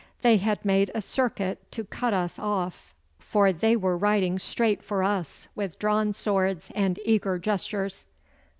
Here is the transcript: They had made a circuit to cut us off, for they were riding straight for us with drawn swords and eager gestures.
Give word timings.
They 0.23 0.37
had 0.37 0.65
made 0.65 0.89
a 0.95 0.99
circuit 1.03 1.71
to 1.73 1.83
cut 1.83 2.11
us 2.11 2.39
off, 2.39 2.95
for 3.19 3.53
they 3.53 3.75
were 3.75 3.95
riding 3.95 4.39
straight 4.39 4.81
for 4.81 5.03
us 5.03 5.47
with 5.53 5.77
drawn 5.77 6.11
swords 6.11 6.71
and 6.73 6.99
eager 7.05 7.37
gestures. 7.37 8.05